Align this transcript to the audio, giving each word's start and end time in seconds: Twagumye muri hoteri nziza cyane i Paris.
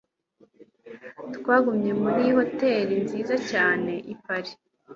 Twagumye 1.35 1.91
muri 2.01 2.23
hoteri 2.37 2.93
nziza 3.05 3.35
cyane 3.49 3.93
i 4.13 4.15
Paris. 4.23 4.53